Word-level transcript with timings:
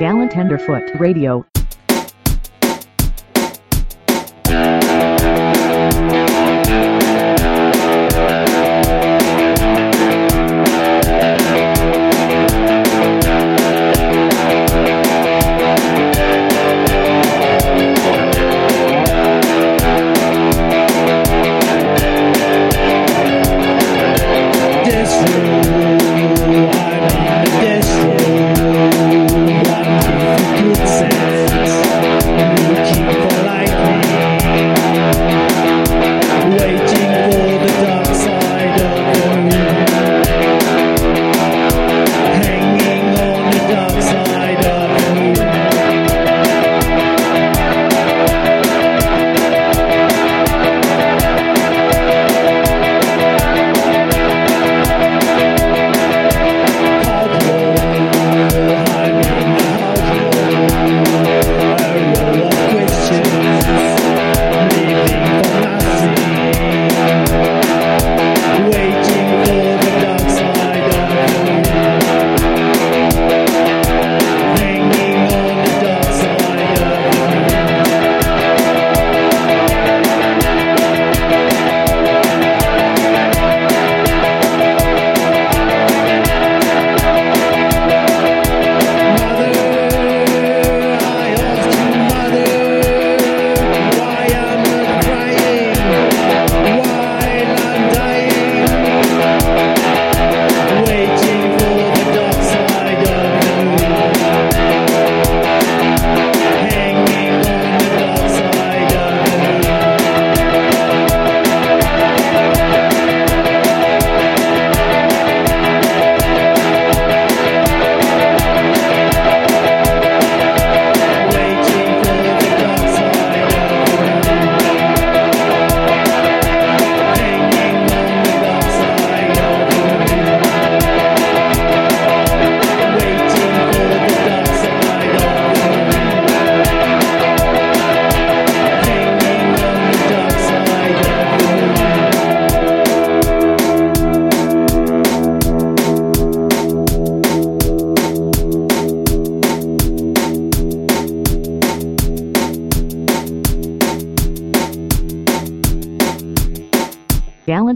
Gallant 0.00 0.32
Tenderfoot 0.32 0.90
Radio. 0.98 1.46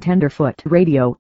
Tenderfoot 0.09 0.63
Radio. 0.65 1.19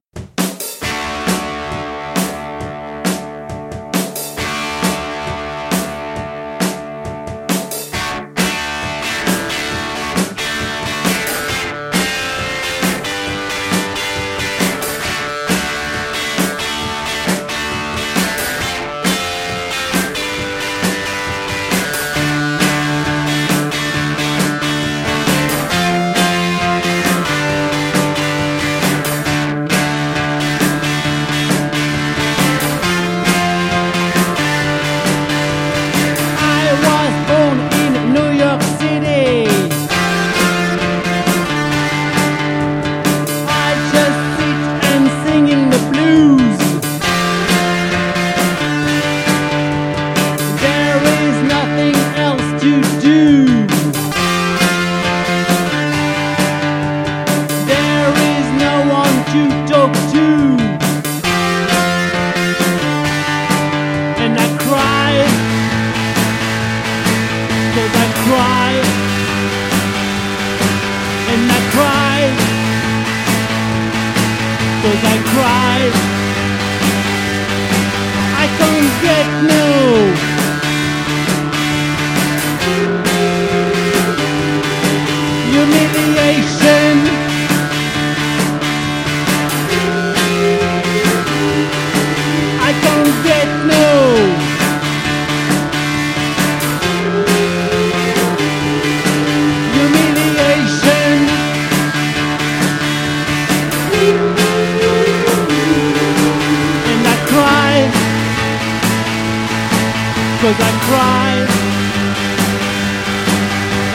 Cause 110.41 110.55
I 110.57 110.73
cried 110.87 111.49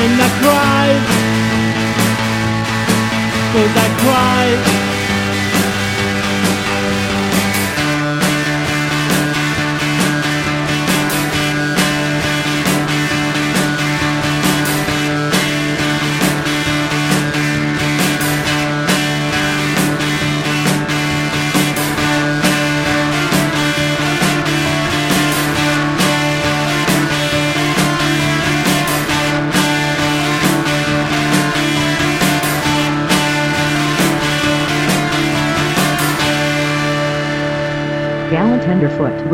And 0.03 0.21
I 0.21 0.29
cried 0.41 1.03
Cause 3.53 3.73
I 3.77 3.87
cried 4.03 4.82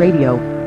Radio. 0.00 0.59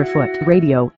Tenderfoot 0.00 0.46
Radio 0.46 0.86